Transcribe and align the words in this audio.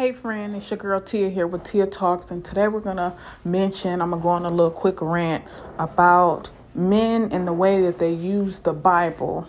Hey 0.00 0.12
friend, 0.12 0.56
it's 0.56 0.70
your 0.70 0.78
girl 0.78 0.98
Tia 0.98 1.28
here 1.28 1.46
with 1.46 1.62
Tia 1.62 1.86
Talks, 1.86 2.30
and 2.30 2.42
today 2.42 2.68
we're 2.68 2.80
gonna 2.80 3.14
mention, 3.44 4.00
I'm 4.00 4.08
gonna 4.08 4.22
go 4.22 4.30
on 4.30 4.46
a 4.46 4.50
little 4.50 4.70
quick 4.70 5.02
rant 5.02 5.44
about 5.78 6.48
men 6.74 7.30
and 7.32 7.46
the 7.46 7.52
way 7.52 7.82
that 7.82 7.98
they 7.98 8.10
use 8.10 8.60
the 8.60 8.72
Bible 8.72 9.46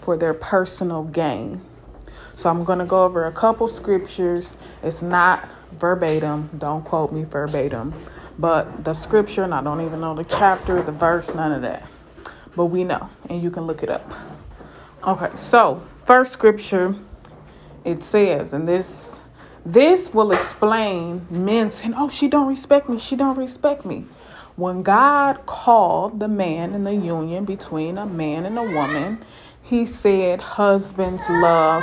for 0.00 0.16
their 0.16 0.32
personal 0.32 1.02
gain. 1.02 1.60
So 2.34 2.48
I'm 2.48 2.64
gonna 2.64 2.86
go 2.86 3.04
over 3.04 3.26
a 3.26 3.32
couple 3.32 3.68
scriptures. 3.68 4.56
It's 4.82 5.02
not 5.02 5.50
verbatim, 5.72 6.48
don't 6.56 6.82
quote 6.82 7.12
me 7.12 7.24
verbatim, 7.24 7.92
but 8.38 8.84
the 8.84 8.94
scripture, 8.94 9.42
and 9.42 9.52
I 9.52 9.62
don't 9.62 9.82
even 9.82 10.00
know 10.00 10.14
the 10.14 10.24
chapter, 10.24 10.80
the 10.80 10.92
verse, 10.92 11.28
none 11.34 11.52
of 11.52 11.60
that. 11.60 11.86
But 12.56 12.66
we 12.66 12.84
know, 12.84 13.10
and 13.28 13.42
you 13.42 13.50
can 13.50 13.66
look 13.66 13.82
it 13.82 13.90
up. 13.90 14.10
Okay, 15.06 15.36
so 15.36 15.82
first 16.06 16.32
scripture 16.32 16.94
it 17.84 18.02
says, 18.02 18.54
and 18.54 18.66
this 18.66 19.20
this 19.64 20.12
will 20.12 20.32
explain 20.32 21.26
men 21.30 21.70
saying, 21.70 21.94
"Oh, 21.96 22.08
she 22.08 22.28
don't 22.28 22.48
respect 22.48 22.88
me. 22.88 22.98
She 22.98 23.16
don't 23.16 23.38
respect 23.38 23.84
me." 23.84 24.06
When 24.56 24.82
God 24.82 25.46
called 25.46 26.20
the 26.20 26.28
man 26.28 26.74
in 26.74 26.84
the 26.84 26.94
union 26.94 27.44
between 27.44 27.98
a 27.98 28.06
man 28.06 28.46
and 28.46 28.58
a 28.58 28.62
woman, 28.62 29.24
he 29.62 29.86
said, 29.86 30.40
"Husbands 30.40 31.22
love." 31.28 31.82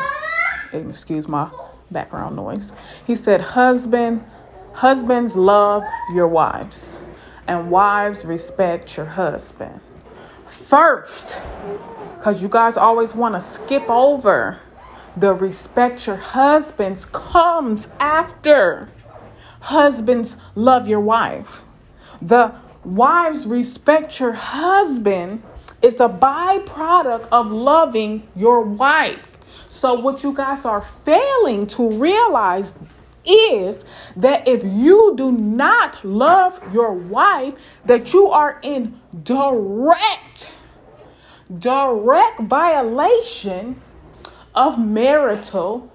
Excuse 0.71 1.27
my 1.27 1.47
background 1.89 2.35
noise. 2.35 2.71
He 3.05 3.15
said, 3.15 3.41
"Husband, 3.41 4.23
husbands 4.73 5.35
love 5.35 5.83
your 6.13 6.27
wives, 6.27 7.01
and 7.47 7.69
wives 7.69 8.25
respect 8.25 8.95
your 8.95 9.07
husband." 9.07 9.81
First, 10.45 11.35
because 12.17 12.41
you 12.41 12.47
guys 12.47 12.77
always 12.77 13.13
want 13.15 13.35
to 13.35 13.41
skip 13.41 13.89
over 13.89 14.59
the 15.17 15.33
respect 15.33 16.07
your 16.07 16.15
husbands 16.15 17.05
comes 17.05 17.87
after. 17.99 18.89
Husbands 19.59 20.37
love 20.55 20.87
your 20.87 21.01
wife. 21.01 21.63
The 22.21 22.53
wives 22.83 23.45
respect 23.45 24.19
your 24.19 24.33
husband 24.33 25.43
is 25.81 25.99
a 25.99 26.07
byproduct 26.07 27.27
of 27.31 27.51
loving 27.51 28.27
your 28.35 28.61
wife. 28.61 29.27
So, 29.67 29.93
what 29.95 30.23
you 30.23 30.33
guys 30.33 30.65
are 30.65 30.85
failing 31.03 31.67
to 31.67 31.89
realize 31.91 32.77
is 33.25 33.85
that 34.15 34.47
if 34.47 34.63
you 34.63 35.13
do 35.15 35.31
not 35.31 36.03
love 36.03 36.59
your 36.73 36.93
wife, 36.93 37.55
that 37.85 38.13
you 38.13 38.27
are 38.29 38.59
in 38.63 38.99
direct, 39.23 40.49
direct 41.59 42.41
violation 42.41 43.81
of 44.55 44.79
marital 44.79 45.91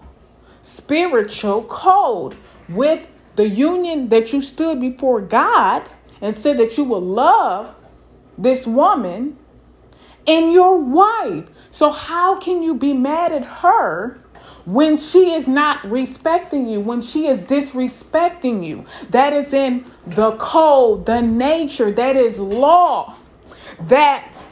spiritual 0.63 1.63
code 1.65 2.37
with 2.69 3.07
the 3.37 3.49
union 3.49 4.09
that 4.09 4.33
you 4.33 4.41
stood 4.41 4.81
before 4.81 5.21
God 5.21 5.89
and 6.21 6.37
said 6.37 6.59
that 6.59 6.77
you 6.77 6.85
will 6.85 7.03
love 7.03 7.75
this 8.37 8.67
woman 8.67 9.37
and 10.27 10.53
your 10.53 10.79
wife. 10.79 11.45
So, 11.71 11.91
how 11.91 12.39
can 12.41 12.63
you 12.63 12.75
be 12.75 12.93
mad 12.93 13.33
at 13.33 13.45
her 13.45 14.19
when 14.65 14.99
she 14.99 15.33
is 15.33 15.47
not 15.47 15.85
respecting 15.89 16.67
you, 16.69 16.81
when 16.81 17.01
she 17.01 17.27
is 17.29 17.39
disrespecting 17.39 18.67
you? 18.67 18.85
That 19.11 19.33
is 19.33 19.53
in 19.53 19.91
the 20.07 20.33
code, 20.33 21.07
the 21.07 21.21
nature, 21.21 21.93
that 21.93 22.17
is 22.17 22.39
law. 22.39 23.17
That 23.83 24.43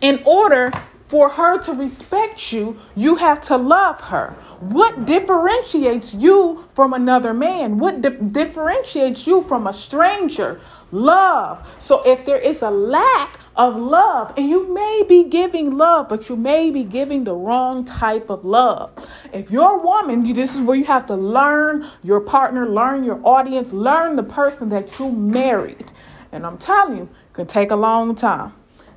in 0.00 0.22
order 0.24 0.70
for 1.08 1.28
her 1.28 1.58
to 1.62 1.72
respect 1.72 2.52
you, 2.52 2.76
you 2.96 3.14
have 3.16 3.40
to 3.42 3.56
love 3.56 4.00
her. 4.00 4.34
What 4.60 5.06
differentiates 5.06 6.12
you 6.12 6.64
from 6.74 6.94
another 6.94 7.32
man? 7.32 7.78
What 7.78 8.00
di- 8.00 8.10
differentiates 8.10 9.26
you 9.26 9.42
from 9.42 9.66
a 9.66 9.72
stranger? 9.72 10.60
Love. 10.90 11.66
So 11.78 12.02
if 12.04 12.24
there 12.26 12.38
is 12.38 12.62
a 12.62 12.70
lack 12.70 13.38
of 13.56 13.76
love, 13.76 14.34
and 14.36 14.48
you 14.48 14.72
may 14.72 15.04
be 15.08 15.24
giving 15.24 15.76
love, 15.76 16.08
but 16.08 16.28
you 16.28 16.36
may 16.36 16.70
be 16.70 16.84
giving 16.84 17.24
the 17.24 17.34
wrong 17.34 17.84
type 17.84 18.28
of 18.28 18.44
love. 18.44 18.90
If 19.32 19.50
you're 19.50 19.78
a 19.78 19.82
woman, 19.82 20.26
you, 20.26 20.34
this 20.34 20.54
is 20.54 20.60
where 20.60 20.76
you 20.76 20.84
have 20.84 21.06
to 21.06 21.14
learn 21.14 21.88
your 22.02 22.20
partner, 22.20 22.68
learn 22.68 23.04
your 23.04 23.20
audience, 23.24 23.72
learn 23.72 24.16
the 24.16 24.22
person 24.22 24.68
that 24.70 24.98
you 24.98 25.10
married. 25.10 25.90
And 26.32 26.44
I'm 26.44 26.58
telling 26.58 26.98
you, 26.98 27.02
it 27.04 27.32
can 27.32 27.46
take 27.46 27.70
a 27.70 27.76
long 27.76 28.14
time. 28.14 28.52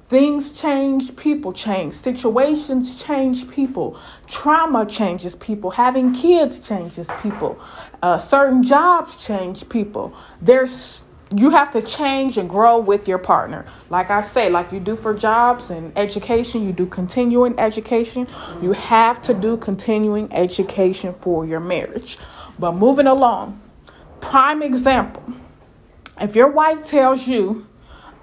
Things 0.09 0.53
change, 0.53 1.16
people 1.16 1.52
change, 1.52 1.94
situations 1.94 2.96
change 2.96 3.47
people, 3.47 4.00
trauma 4.28 4.84
changes 4.88 5.36
people, 5.36 5.70
having 5.70 6.16
kids 6.16 6.58
changes 6.58 7.08
people, 7.22 7.59
uh, 8.02 8.18
certain 8.18 8.64
jobs 8.64 9.16
change 9.24 9.69
people. 9.69 10.12
There's 10.42 11.03
you 11.36 11.52
have 11.52 11.72
to 11.74 11.81
change 11.84 12.40
and 12.40 12.50
grow 12.50 12.80
with 12.80 13.08
your 13.08 13.19
partner. 13.19 13.68
Like 13.92 14.09
I 14.09 14.22
say, 14.22 14.50
like 14.50 14.72
you 14.72 14.80
do 14.80 14.96
for 14.96 15.14
jobs 15.14 15.69
and 15.69 15.96
education, 15.96 16.66
you 16.66 16.74
do 16.74 16.88
continuing 16.88 17.59
education. 17.59 18.28
You 18.64 18.72
have 18.72 19.22
to 19.24 19.36
do 19.36 19.58
continuing 19.58 20.34
education 20.34 21.14
for 21.19 21.46
your 21.46 21.59
marriage. 21.59 22.18
But 22.58 22.72
moving 22.72 23.06
along, 23.06 23.62
prime 24.22 24.64
example 24.64 25.22
if 26.19 26.36
your 26.36 26.50
wife 26.50 26.86
tells 26.86 27.28
you, 27.28 27.68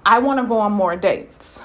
I 0.05 0.19
want 0.19 0.39
to 0.41 0.45
go 0.45 0.59
on 0.59 0.73
more 0.73 0.95
dates 0.97 1.61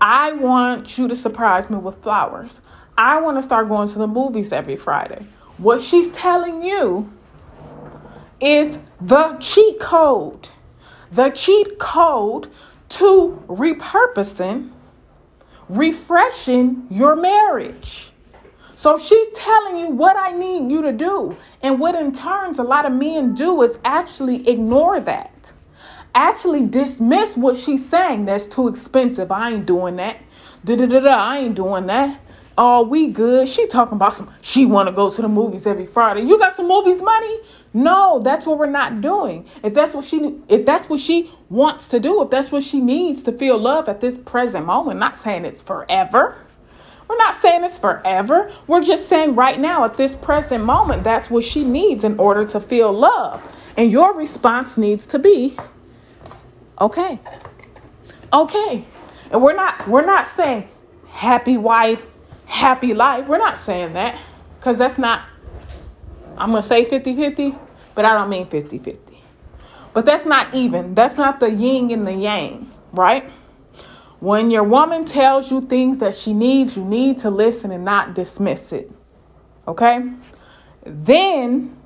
I 0.00 0.32
want 0.32 0.96
you 0.96 1.08
to 1.08 1.14
surprise 1.14 1.68
me 1.68 1.76
with 1.76 2.02
flowers. 2.02 2.60
I 2.96 3.20
want 3.20 3.36
to 3.38 3.42
start 3.42 3.68
going 3.68 3.88
to 3.88 3.98
the 3.98 4.06
movies 4.06 4.52
every 4.52 4.76
Friday. 4.76 5.26
What 5.58 5.82
she's 5.82 6.08
telling 6.10 6.62
you 6.62 7.10
is 8.40 8.78
the 9.00 9.36
cheat 9.40 9.78
code. 9.78 10.48
The 11.12 11.30
cheat 11.30 11.78
code 11.78 12.50
to 12.90 13.42
repurposing, 13.46 14.70
refreshing 15.68 16.86
your 16.90 17.14
marriage. 17.14 18.10
So 18.76 18.98
she's 18.98 19.28
telling 19.34 19.76
you 19.76 19.90
what 19.90 20.16
I 20.16 20.32
need 20.32 20.72
you 20.72 20.80
to 20.82 20.92
do. 20.92 21.36
And 21.62 21.78
what 21.78 21.94
in 21.94 22.12
turns 22.12 22.58
a 22.58 22.62
lot 22.62 22.86
of 22.86 22.92
men 22.92 23.34
do 23.34 23.60
is 23.62 23.78
actually 23.84 24.48
ignore 24.48 25.00
that 25.00 25.39
actually 26.14 26.66
dismiss 26.66 27.36
what 27.36 27.56
she's 27.56 27.88
saying. 27.88 28.24
That's 28.24 28.46
too 28.46 28.68
expensive. 28.68 29.30
I 29.30 29.50
ain't 29.50 29.66
doing 29.66 29.96
that. 29.96 30.18
Da 30.64 30.76
da 30.76 30.86
da 30.86 31.00
da. 31.00 31.10
I 31.10 31.38
ain't 31.38 31.54
doing 31.54 31.86
that. 31.86 32.20
Oh, 32.58 32.82
we 32.82 33.06
good. 33.06 33.48
She 33.48 33.66
talking 33.66 33.94
about 33.94 34.14
some. 34.14 34.32
She 34.42 34.66
want 34.66 34.88
to 34.88 34.92
go 34.92 35.10
to 35.10 35.22
the 35.22 35.28
movies 35.28 35.66
every 35.66 35.86
Friday. 35.86 36.22
You 36.22 36.38
got 36.38 36.52
some 36.52 36.68
movies 36.68 37.00
money? 37.00 37.40
No, 37.72 38.20
that's 38.22 38.44
what 38.44 38.58
we're 38.58 38.66
not 38.66 39.00
doing. 39.00 39.46
If 39.62 39.72
that's 39.74 39.94
what 39.94 40.04
she, 40.04 40.38
if 40.48 40.66
that's 40.66 40.88
what 40.88 41.00
she 41.00 41.30
wants 41.48 41.86
to 41.88 42.00
do, 42.00 42.22
if 42.22 42.30
that's 42.30 42.50
what 42.50 42.62
she 42.62 42.80
needs 42.80 43.22
to 43.22 43.32
feel 43.32 43.58
love 43.58 43.88
at 43.88 44.00
this 44.00 44.16
present 44.16 44.66
moment, 44.66 44.98
not 44.98 45.16
saying 45.16 45.44
it's 45.44 45.62
forever. 45.62 46.36
We're 47.08 47.16
not 47.16 47.34
saying 47.34 47.64
it's 47.64 47.78
forever. 47.78 48.52
We're 48.66 48.82
just 48.82 49.08
saying 49.08 49.36
right 49.36 49.58
now, 49.58 49.84
at 49.84 49.96
this 49.96 50.14
present 50.16 50.64
moment, 50.64 51.02
that's 51.02 51.30
what 51.30 51.44
she 51.44 51.64
needs 51.64 52.04
in 52.04 52.18
order 52.18 52.44
to 52.44 52.60
feel 52.60 52.92
love. 52.92 53.42
And 53.76 53.90
your 53.90 54.14
response 54.14 54.76
needs 54.76 55.06
to 55.08 55.18
be 55.18 55.56
Okay. 56.80 57.18
Okay. 58.32 58.84
And 59.30 59.42
we're 59.42 59.54
not 59.54 59.86
we're 59.86 60.06
not 60.06 60.26
saying 60.26 60.68
happy 61.08 61.56
wife, 61.56 62.02
happy 62.46 62.94
life. 62.94 63.26
We're 63.26 63.38
not 63.38 63.58
saying 63.58 63.92
that 63.94 64.18
cuz 64.60 64.78
that's 64.78 64.98
not 64.98 65.24
I'm 66.40 66.50
going 66.52 66.62
to 66.62 66.66
say 66.66 66.86
50-50, 66.86 67.58
but 67.94 68.06
I 68.06 68.14
don't 68.14 68.30
mean 68.30 68.46
50-50. 68.46 68.96
But 69.92 70.06
that's 70.06 70.24
not 70.24 70.54
even. 70.54 70.94
That's 70.94 71.18
not 71.18 71.38
the 71.38 71.50
yin 71.50 71.90
and 71.90 72.06
the 72.06 72.14
yang, 72.14 72.72
right? 72.92 73.30
When 74.20 74.50
your 74.50 74.64
woman 74.64 75.04
tells 75.04 75.50
you 75.50 75.60
things 75.60 75.98
that 75.98 76.14
she 76.14 76.32
needs, 76.32 76.76
you 76.76 76.84
need 76.84 77.18
to 77.18 77.30
listen 77.30 77.72
and 77.72 77.84
not 77.84 78.14
dismiss 78.14 78.72
it. 78.72 78.90
Okay? 79.68 80.10
Then 80.86 81.76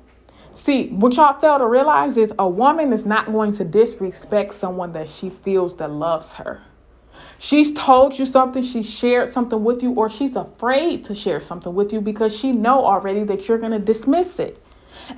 See, 0.55 0.87
what 0.87 1.15
y'all 1.15 1.37
fail 1.39 1.59
to 1.59 1.67
realize 1.67 2.15
is 2.15 2.31
a 2.39 2.47
woman 2.47 2.93
is 2.93 3.05
not 3.05 3.25
going 3.25 3.51
to 3.53 3.65
disrespect 3.65 4.53
someone 4.53 4.93
that 4.93 5.09
she 5.09 5.29
feels 5.29 5.75
that 5.77 5.91
loves 5.91 6.31
her. 6.33 6.61
She's 7.39 7.73
told 7.73 8.17
you 8.17 8.25
something, 8.25 8.63
she 8.63 8.81
shared 8.81 9.31
something 9.31 9.61
with 9.61 9.83
you, 9.83 9.91
or 9.91 10.09
she's 10.09 10.37
afraid 10.37 11.03
to 11.05 11.15
share 11.15 11.41
something 11.41 11.75
with 11.75 11.91
you 11.91 11.99
because 11.99 12.33
she 12.33 12.53
know 12.53 12.85
already 12.85 13.25
that 13.25 13.49
you're 13.49 13.57
going 13.57 13.73
to 13.73 13.79
dismiss 13.79 14.39
it. 14.39 14.63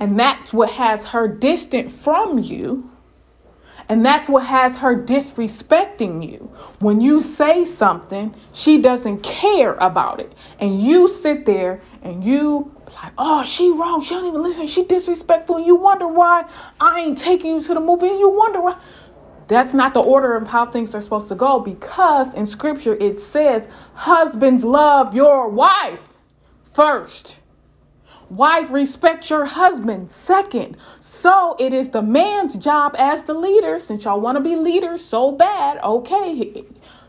And 0.00 0.18
that's 0.18 0.52
what 0.52 0.70
has 0.70 1.04
her 1.04 1.28
distant 1.28 1.92
from 1.92 2.40
you 2.40 2.90
and 3.88 4.04
that's 4.04 4.28
what 4.28 4.44
has 4.44 4.76
her 4.76 4.94
disrespecting 4.94 6.28
you. 6.28 6.52
When 6.80 7.00
you 7.00 7.22
say 7.22 7.64
something, 7.64 8.34
she 8.52 8.82
doesn't 8.82 9.22
care 9.22 9.74
about 9.74 10.20
it. 10.20 10.32
And 10.60 10.82
you 10.82 11.08
sit 11.08 11.46
there 11.46 11.80
and 12.02 12.22
you 12.22 12.70
like, 13.02 13.12
oh, 13.16 13.44
she 13.44 13.70
wrong. 13.70 14.02
She 14.02 14.10
don't 14.10 14.26
even 14.26 14.42
listen. 14.42 14.66
She 14.66 14.84
disrespectful. 14.84 15.56
And 15.56 15.66
you 15.66 15.74
wonder 15.74 16.06
why 16.06 16.44
I 16.78 17.00
ain't 17.00 17.16
taking 17.16 17.54
you 17.54 17.60
to 17.62 17.74
the 17.74 17.80
movie. 17.80 18.08
And 18.08 18.18
you 18.18 18.28
wonder 18.28 18.60
why. 18.60 18.78
That's 19.48 19.72
not 19.72 19.94
the 19.94 20.00
order 20.00 20.36
of 20.36 20.46
how 20.46 20.70
things 20.70 20.94
are 20.94 21.00
supposed 21.00 21.28
to 21.28 21.34
go 21.34 21.58
because 21.58 22.34
in 22.34 22.44
scripture 22.44 22.94
it 22.96 23.18
says, 23.18 23.66
husbands 23.94 24.62
love 24.62 25.14
your 25.14 25.48
wife 25.48 26.00
first. 26.74 27.37
Wife, 28.30 28.70
respect 28.70 29.30
your 29.30 29.46
husband. 29.46 30.10
Second, 30.10 30.76
so 31.00 31.56
it 31.58 31.72
is 31.72 31.88
the 31.88 32.02
man's 32.02 32.56
job 32.56 32.94
as 32.98 33.24
the 33.24 33.32
leader, 33.32 33.78
since 33.78 34.04
y'all 34.04 34.20
want 34.20 34.36
to 34.36 34.44
be 34.44 34.54
leaders 34.54 35.02
so 35.02 35.32
bad, 35.32 35.78
okay, 35.82 36.64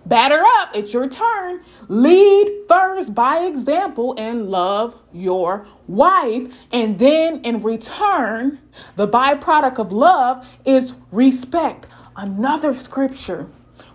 batter 0.05 0.41
up, 0.59 0.69
it's 0.73 0.93
your 0.93 1.09
turn. 1.09 1.61
Lead 1.89 2.63
first 2.69 3.13
by 3.13 3.39
example 3.39 4.15
and 4.17 4.49
love 4.49 4.95
your 5.11 5.67
wife. 5.87 6.53
And 6.71 6.97
then 6.97 7.41
in 7.43 7.61
return, 7.63 8.59
the 8.95 9.07
byproduct 9.07 9.77
of 9.77 9.91
love 9.91 10.47
is 10.63 10.93
respect. 11.11 11.87
Another 12.15 12.73
scripture 12.73 13.47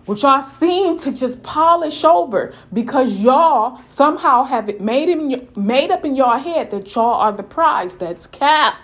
which 0.05 0.23
y'all 0.23 0.41
seem 0.41 0.99
to 0.99 1.11
just 1.11 1.41
polish 1.43 2.03
over 2.03 2.53
because 2.73 3.11
y'all 3.13 3.79
somehow 3.87 4.43
have 4.43 4.69
it 4.69 4.81
made 4.81 5.09
in 5.09 5.47
made 5.55 5.91
up 5.91 6.05
in 6.05 6.15
your 6.15 6.37
head 6.37 6.71
that 6.71 6.93
y'all 6.93 7.13
are 7.13 7.31
the 7.31 7.43
prize. 7.43 7.95
That's 7.95 8.27
cap. 8.27 8.75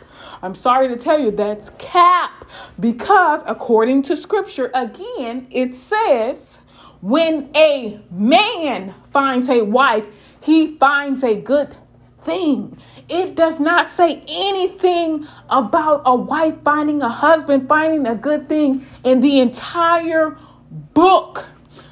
I'm 0.41 0.56
sorry 0.56 0.88
to 0.88 0.97
tell 0.97 1.19
you 1.19 1.31
that's 1.31 1.71
cap 1.77 2.45
because 2.79 3.41
according 3.45 4.03
to 4.03 4.15
scripture 4.15 4.71
again 4.73 5.47
it 5.51 5.73
says 5.73 6.57
when 7.01 7.50
a 7.56 8.00
man 8.12 8.94
finds 9.12 9.50
a 9.50 9.63
wife 9.63 10.06
he 10.41 10.75
finds 10.77 11.24
a 11.24 11.39
good 11.39 11.75
thing. 12.24 12.77
It 13.09 13.35
does 13.35 13.59
not 13.59 13.91
say 13.91 14.24
anything 14.27 15.27
about 15.50 16.03
a 16.06 16.15
wife 16.15 16.56
finding 16.63 17.01
a 17.01 17.09
husband 17.09 17.67
finding 17.67 18.07
a 18.07 18.15
good 18.15 18.47
thing 18.47 18.85
in 19.03 19.19
the 19.19 19.39
entire 19.39 20.38
book. 20.71 21.45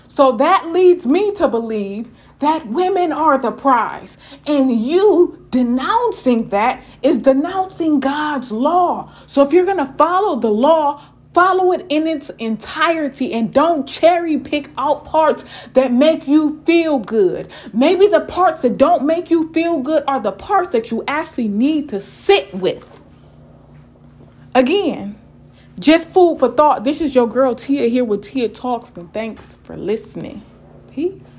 So 0.08 0.34
that 0.34 0.72
leads 0.72 1.06
me 1.06 1.34
to 1.36 1.48
believe 1.48 2.10
that 2.40 2.66
women 2.68 3.12
are 3.12 3.38
the 3.38 3.52
prize. 3.52 4.18
And 4.48 4.82
you 4.82 5.46
denouncing 5.50 6.50
that 6.50 6.84
is 7.04 7.20
denouncing 7.20 8.00
God's 8.00 8.52
law. 8.52 9.14
So 9.28 9.44
if 9.44 9.54
you're 9.54 9.66
going 9.66 9.78
to 9.78 9.94
follow 9.98 10.40
the 10.40 10.50
law, 10.50 11.04
follow 11.34 11.72
it 11.74 11.86
in 11.90 12.08
its 12.08 12.30
entirety 12.40 13.34
and 13.34 13.54
don't 13.54 13.88
cherry 13.88 14.40
pick 14.40 14.70
out 14.78 15.06
parts 15.06 15.46
that 15.74 15.92
make 15.92 16.28
you 16.28 16.62
feel 16.66 17.00
good. 17.00 17.52
Maybe 17.74 18.08
the 18.08 18.22
parts 18.22 18.62
that 18.62 18.78
don't 18.78 19.06
make 19.06 19.30
you 19.30 19.52
feel 19.54 19.82
good 19.82 20.04
are 20.08 20.20
the 20.20 20.32
parts 20.32 20.70
that 20.72 20.92
you 20.92 21.04
actually 21.08 21.50
need 21.50 21.90
to 21.90 22.02
sit 22.02 22.54
with. 22.54 22.86
Again, 24.56 25.19
just 25.80 26.10
food 26.10 26.40
for 26.40 26.52
thought. 26.52 26.84
This 26.84 27.02
is 27.02 27.16
your 27.16 27.28
girl 27.28 27.56
Tia 27.56 27.88
here 27.90 28.06
with 28.06 28.24
Tia 28.24 28.50
Talks, 28.50 28.92
and 28.94 29.12
thanks 29.14 29.56
for 29.64 29.78
listening. 29.78 30.44
Peace. 30.92 31.39